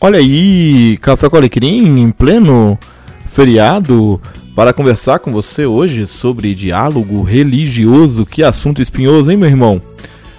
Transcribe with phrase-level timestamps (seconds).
[0.00, 2.78] Olha aí, Café com em pleno
[3.32, 4.20] feriado
[4.54, 8.24] para conversar com você hoje sobre diálogo religioso.
[8.24, 9.82] Que assunto espinhoso, hein, meu irmão?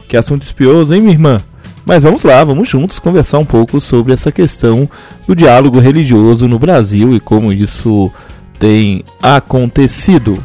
[0.07, 1.41] Que assunto espinhoso, hein, minha irmã?
[1.85, 4.89] Mas vamos lá, vamos juntos conversar um pouco sobre essa questão
[5.27, 8.09] do diálogo religioso no Brasil e como isso
[8.57, 10.41] tem acontecido.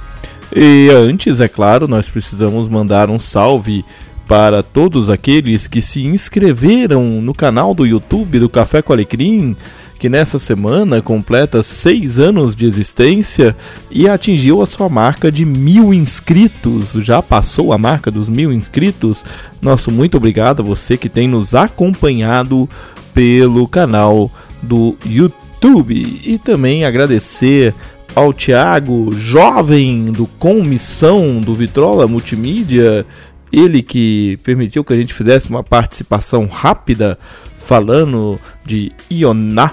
[0.54, 3.84] E antes, é claro, nós precisamos mandar um salve
[4.26, 9.54] para todos aqueles que se inscreveram no canal do YouTube do Café com Alecrim,
[9.98, 13.56] que nessa semana completa seis anos de existência
[13.90, 16.92] e atingiu a sua marca de mil inscritos.
[17.04, 19.24] Já passou a marca dos mil inscritos.
[19.62, 22.68] Nosso muito obrigado a você que tem nos acompanhado
[23.14, 24.30] pelo canal
[24.62, 26.20] do YouTube.
[26.24, 27.74] E também agradecer
[28.14, 33.06] ao Thiago, jovem do Comissão do Vitrola Multimídia,
[33.54, 37.18] ele que permitiu que a gente fizesse uma participação rápida
[37.58, 39.72] falando de Ioná,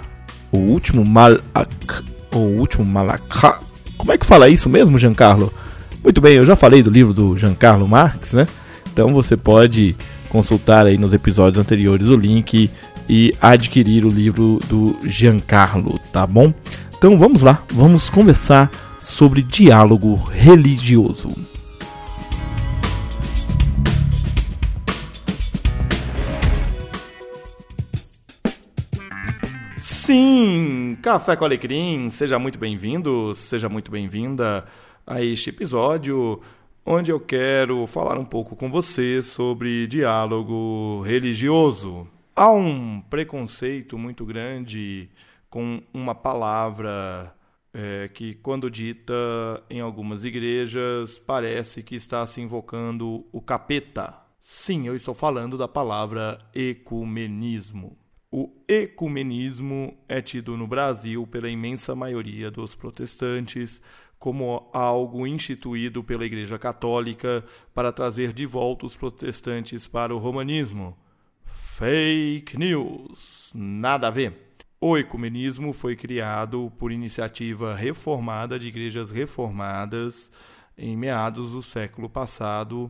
[0.51, 3.59] o último Malak, o último Malacá.
[3.97, 5.51] Como é que fala isso mesmo, Giancarlo?
[6.03, 8.47] Muito bem, eu já falei do livro do Giancarlo Marx, né?
[8.91, 9.95] Então você pode
[10.29, 12.69] consultar aí nos episódios anteriores o link
[13.09, 16.53] e adquirir o livro do Giancarlo, tá bom?
[16.97, 21.29] Então vamos lá, vamos conversar sobre diálogo religioso.
[30.11, 34.65] Sim, Café com Alecrim, seja muito bem-vindo, seja muito bem-vinda
[35.07, 36.41] a este episódio
[36.85, 42.05] onde eu quero falar um pouco com você sobre diálogo religioso.
[42.35, 45.09] Há um preconceito muito grande
[45.49, 47.33] com uma palavra
[47.73, 49.13] é, que, quando dita
[49.69, 54.13] em algumas igrejas, parece que está se invocando o capeta.
[54.41, 58.00] Sim, eu estou falando da palavra ecumenismo.
[58.33, 63.81] O ecumenismo é tido no Brasil pela imensa maioria dos protestantes
[64.17, 70.97] como algo instituído pela Igreja Católica para trazer de volta os protestantes para o romanismo.
[71.43, 73.51] Fake news!
[73.53, 74.53] Nada a ver.
[74.79, 80.31] O ecumenismo foi criado por iniciativa reformada de igrejas reformadas
[80.77, 82.89] em meados do século passado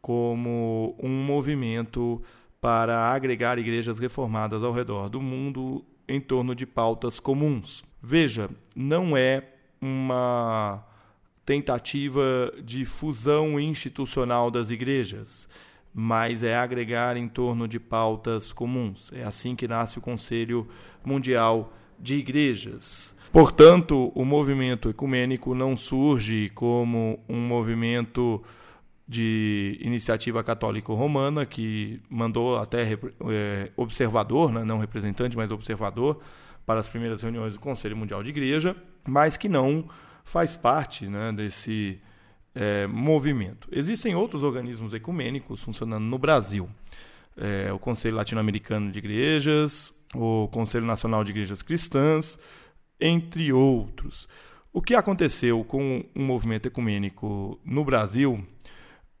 [0.00, 2.22] como um movimento
[2.66, 7.84] para agregar igrejas reformadas ao redor do mundo em torno de pautas comuns.
[8.02, 9.44] Veja, não é
[9.80, 10.84] uma
[11.44, 15.48] tentativa de fusão institucional das igrejas,
[15.94, 19.12] mas é agregar em torno de pautas comuns.
[19.12, 20.66] É assim que nasce o Conselho
[21.04, 23.14] Mundial de Igrejas.
[23.30, 28.42] Portanto, o movimento ecumênico não surge como um movimento
[29.08, 32.98] de iniciativa católica romana que mandou até
[33.30, 36.20] é, observador, né, não representante, mas observador
[36.64, 39.88] para as primeiras reuniões do Conselho Mundial de Igreja, mas que não
[40.24, 42.00] faz parte né, desse
[42.52, 43.68] é, movimento.
[43.70, 46.68] Existem outros organismos ecumênicos funcionando no Brasil.
[47.36, 52.36] É, o Conselho Latino-Americano de Igrejas, o Conselho Nacional de Igrejas Cristãs,
[53.00, 54.26] entre outros.
[54.72, 58.44] O que aconteceu com o movimento ecumênico no Brasil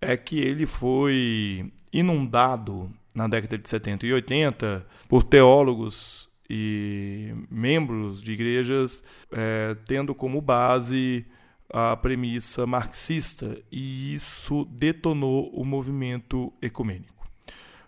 [0.00, 8.22] é que ele foi inundado na década de 70 e 80 por teólogos e membros
[8.22, 9.02] de igrejas
[9.32, 11.26] é, tendo como base
[11.72, 17.26] a premissa marxista e isso detonou o movimento ecumênico.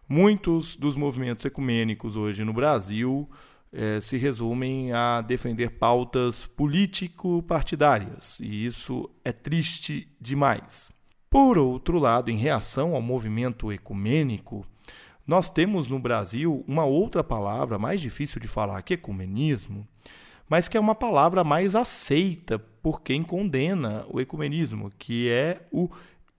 [0.09, 3.29] Muitos dos movimentos ecumênicos hoje no Brasil
[3.73, 10.91] é, se resumem a defender pautas político-partidárias e isso é triste demais.
[11.31, 14.65] Por outro lado, em reação ao movimento ecumênico,
[15.27, 19.87] nós temos no Brasil uma outra palavra mais difícil de falar que ecumenismo,
[20.49, 25.91] mas que é uma palavra mais aceita por quem condena o ecumenismo, que é o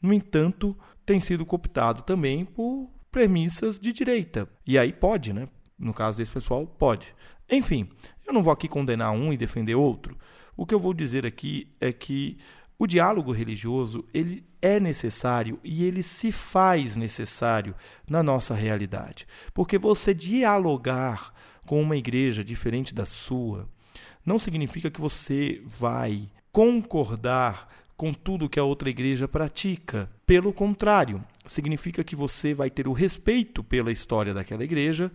[0.00, 0.76] No entanto,
[1.06, 4.46] tem sido cooptado também por premissas de direita.
[4.67, 5.49] E aí pode, né?
[5.78, 7.14] No caso desse pessoal, pode.
[7.50, 7.88] Enfim,
[8.26, 10.19] eu não vou aqui condenar um e defender outro.
[10.55, 12.37] O que eu vou dizer aqui é que
[12.79, 17.75] o diálogo religioso, ele é necessário e ele se faz necessário
[18.06, 19.26] na nossa realidade.
[19.55, 21.32] Porque você dialogar
[21.64, 23.67] com uma igreja diferente da sua
[24.25, 30.10] não significa que você vai concordar com tudo que a outra igreja pratica.
[30.26, 35.10] Pelo contrário, significa que você vai ter o respeito pela história daquela igreja,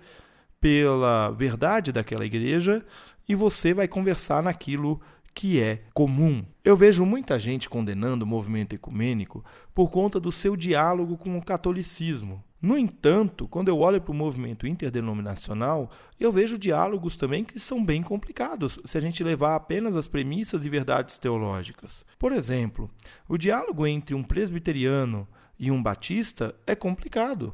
[0.59, 2.85] pela verdade daquela igreja
[3.27, 5.01] e você vai conversar naquilo
[5.33, 6.45] que é comum.
[6.63, 9.43] Eu vejo muita gente condenando o movimento ecumênico
[9.73, 12.43] por conta do seu diálogo com o catolicismo.
[12.61, 17.83] No entanto, quando eu olho para o movimento interdenominacional, eu vejo diálogos também que são
[17.83, 22.05] bem complicados se a gente levar apenas as premissas e verdades teológicas.
[22.19, 22.87] Por exemplo,
[23.27, 25.27] o diálogo entre um presbiteriano
[25.57, 27.51] e um batista é complicado.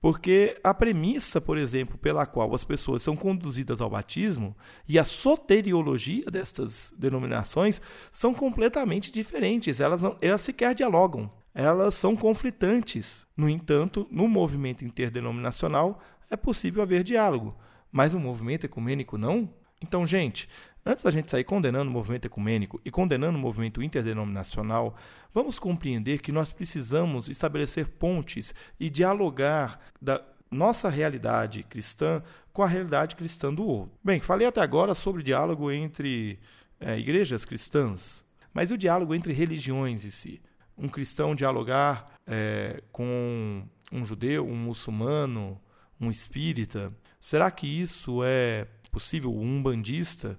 [0.00, 4.56] Porque a premissa, por exemplo, pela qual as pessoas são conduzidas ao batismo
[4.88, 7.80] e a soteriologia destas denominações
[8.10, 9.78] são completamente diferentes.
[9.78, 13.26] Elas, não, elas sequer dialogam elas são conflitantes.
[13.36, 16.00] No entanto, no movimento interdenominacional
[16.30, 17.56] é possível haver diálogo,
[17.90, 19.48] mas no movimento ecumênico não.
[19.82, 20.48] Então, gente,
[20.84, 24.94] antes da gente sair condenando o movimento ecumênico e condenando o movimento interdenominacional,
[25.34, 32.22] vamos compreender que nós precisamos estabelecer pontes e dialogar da nossa realidade cristã
[32.52, 33.96] com a realidade cristã do outro.
[34.02, 36.38] Bem, falei até agora sobre diálogo entre
[36.80, 40.40] é, igrejas cristãs, mas e o diálogo entre religiões em si?
[40.80, 43.62] Um cristão dialogar é, com
[43.92, 45.60] um judeu, um muçulmano,
[46.00, 46.92] um espírita?
[47.20, 49.36] Será que isso é possível?
[49.36, 50.38] Um bandista?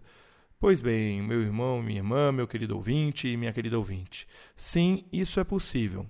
[0.60, 5.40] Pois bem, meu irmão, minha irmã, meu querido ouvinte e minha querida ouvinte, sim, isso
[5.40, 6.06] é possível.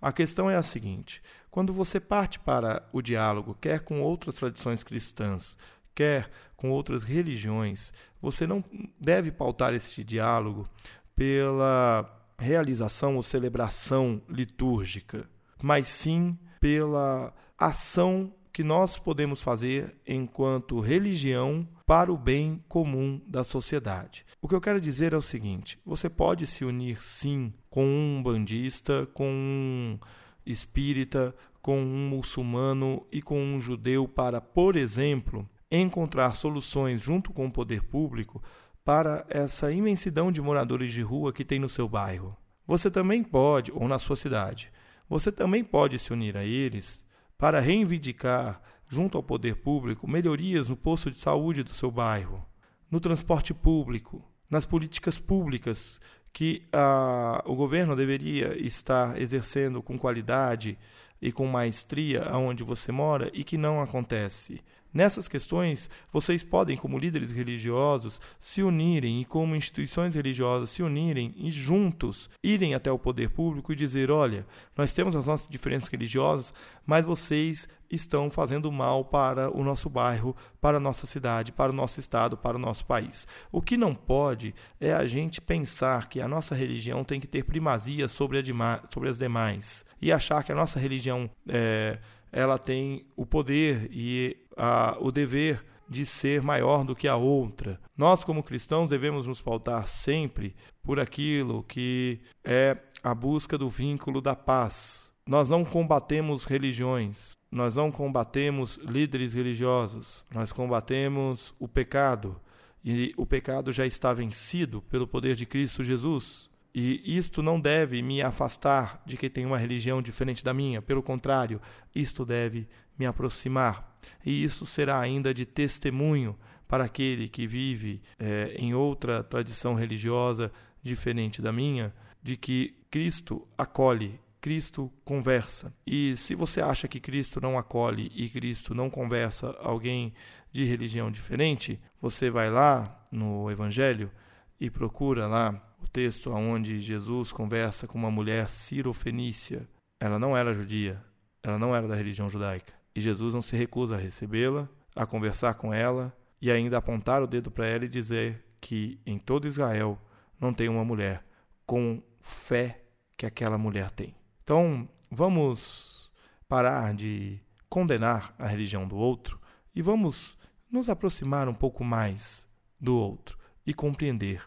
[0.00, 4.82] A questão é a seguinte: quando você parte para o diálogo, quer com outras tradições
[4.82, 5.56] cristãs,
[5.94, 8.64] quer com outras religiões, você não
[8.98, 10.66] deve pautar esse diálogo
[11.14, 15.28] pela realização ou celebração litúrgica,
[15.62, 23.42] mas sim pela ação que nós podemos fazer enquanto religião para o bem comum da
[23.42, 24.26] sociedade.
[24.42, 28.22] O que eu quero dizer é o seguinte: você pode se unir sim com um
[28.22, 29.98] bandista, com um
[30.44, 37.46] espírita, com um muçulmano e com um judeu para, por exemplo, encontrar soluções junto com
[37.46, 38.42] o poder público
[38.84, 42.36] para essa imensidão de moradores de rua que tem no seu bairro.
[42.66, 44.72] Você também pode, ou na sua cidade,
[45.08, 47.04] você também pode se unir a eles
[47.36, 52.44] para reivindicar, junto ao poder público, melhorias no posto de saúde do seu bairro,
[52.90, 56.00] no transporte público, nas políticas públicas
[56.32, 60.78] que ah, o governo deveria estar exercendo com qualidade
[61.20, 64.60] e com maestria aonde você mora e que não acontece.
[64.92, 71.34] Nessas questões, vocês podem, como líderes religiosos, se unirem e, como instituições religiosas, se unirem
[71.36, 74.46] e juntos irem até o poder público e dizer: olha,
[74.76, 76.52] nós temos as nossas diferenças religiosas,
[76.84, 81.74] mas vocês estão fazendo mal para o nosso bairro, para a nossa cidade, para o
[81.74, 83.26] nosso estado, para o nosso país.
[83.50, 87.44] O que não pode é a gente pensar que a nossa religião tem que ter
[87.44, 88.42] primazia sobre,
[88.90, 91.98] sobre as demais e achar que a nossa religião é,
[92.32, 97.78] ela tem o poder e a, o dever de ser maior do que a outra.
[97.96, 104.20] Nós, como cristãos, devemos nos pautar sempre por aquilo que é a busca do vínculo
[104.20, 105.12] da paz.
[105.26, 112.40] Nós não combatemos religiões, nós não combatemos líderes religiosos, nós combatemos o pecado.
[112.84, 116.50] E o pecado já está vencido pelo poder de Cristo Jesus.
[116.74, 121.02] E isto não deve me afastar de quem tem uma religião diferente da minha, pelo
[121.02, 121.60] contrário,
[121.94, 122.66] isto deve
[122.98, 123.94] me aproximar.
[124.24, 126.36] E isso será ainda de testemunho
[126.66, 130.50] para aquele que vive é, em outra tradição religiosa
[130.82, 135.72] diferente da minha, de que Cristo acolhe, Cristo conversa.
[135.86, 140.14] E se você acha que Cristo não acolhe e Cristo não conversa alguém
[140.50, 144.10] de religião diferente, você vai lá no Evangelho
[144.58, 149.68] e procura lá o texto onde Jesus conversa com uma mulher cirofenícia.
[150.00, 151.02] Ela não era judia,
[151.42, 152.72] ela não era da religião judaica.
[152.94, 157.26] E Jesus não se recusa a recebê-la, a conversar com ela e ainda apontar o
[157.26, 159.98] dedo para ela e dizer que em todo Israel
[160.40, 161.24] não tem uma mulher
[161.66, 162.82] com fé
[163.16, 164.14] que aquela mulher tem.
[164.44, 166.10] Então, vamos
[166.48, 169.40] parar de condenar a religião do outro
[169.74, 170.36] e vamos
[170.70, 172.46] nos aproximar um pouco mais
[172.78, 174.42] do outro e compreender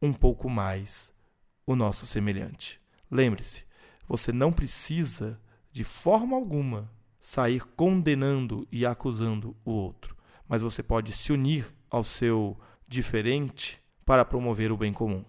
[0.00, 1.12] um pouco mais
[1.66, 2.80] o nosso semelhante.
[3.10, 3.64] Lembre-se,
[4.08, 5.40] você não precisa,
[5.70, 6.90] de forma alguma,
[7.20, 10.16] sair condenando e acusando o outro,
[10.48, 15.24] mas você pode se unir ao seu diferente para promover o bem comum.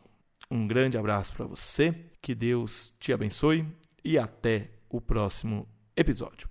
[0.50, 3.66] Um grande abraço para você, que Deus te abençoe
[4.04, 6.51] e até o próximo episódio.